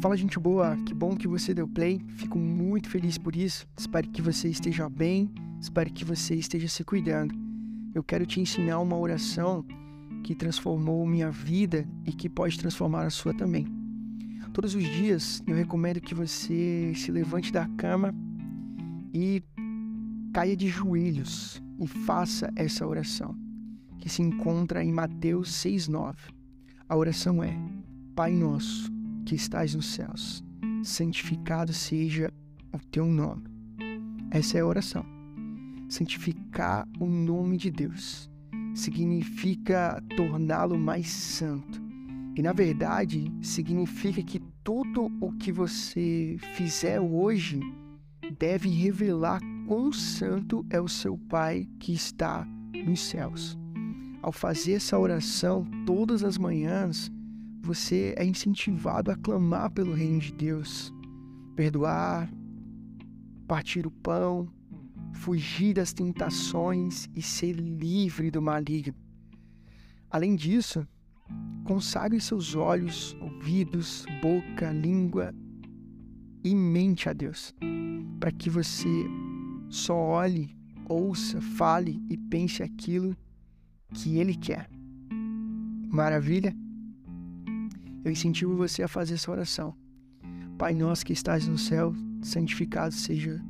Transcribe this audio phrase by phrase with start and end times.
[0.00, 2.00] Fala, gente boa, que bom que você deu play.
[2.10, 3.66] Fico muito feliz por isso.
[3.76, 5.28] Espero que você esteja bem,
[5.60, 7.34] espero que você esteja se cuidando.
[7.92, 9.66] Eu quero te ensinar uma oração
[10.22, 13.66] que transformou minha vida e que pode transformar a sua também.
[14.52, 18.14] Todos os dias eu recomendo que você se levante da cama
[19.12, 19.42] e
[20.32, 23.36] caia de joelhos e faça essa oração,
[23.98, 26.14] que se encontra em Mateus 6,9.
[26.88, 27.52] A oração é:
[28.14, 28.97] Pai nosso
[29.28, 30.42] que estás nos céus,
[30.82, 32.32] santificado seja
[32.72, 33.44] o teu nome.
[34.30, 35.04] Essa é a oração.
[35.86, 38.30] Santificar o nome de Deus
[38.74, 41.78] significa torná-lo mais santo.
[42.36, 47.60] E na verdade, significa que tudo o que você fizer hoje
[48.38, 52.48] deve revelar quão santo é o seu Pai que está
[52.82, 53.58] nos céus.
[54.22, 57.12] Ao fazer essa oração todas as manhãs,
[57.60, 60.92] você é incentivado a clamar pelo reino de Deus,
[61.54, 62.30] perdoar,
[63.46, 64.48] partir o pão,
[65.12, 68.94] fugir das tentações e ser livre do maligno.
[70.10, 70.86] Além disso,
[71.64, 75.34] consagre seus olhos, ouvidos, boca, língua
[76.44, 77.54] e mente a Deus,
[78.18, 78.88] para que você
[79.68, 80.56] só olhe,
[80.88, 83.16] ouça, fale e pense aquilo
[83.92, 84.70] que Ele quer.
[85.90, 86.54] Maravilha?
[88.04, 89.74] Eu incentivo você a fazer essa oração.
[90.56, 93.40] Pai nosso que estás no céu, santificado seja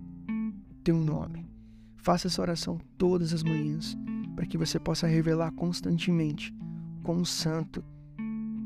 [0.84, 1.48] teu nome.
[1.96, 3.96] Faça essa oração todas as manhãs,
[4.34, 6.54] para que você possa revelar constantemente
[7.02, 7.84] quão santo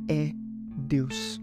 [0.08, 0.32] é
[0.76, 1.40] Deus.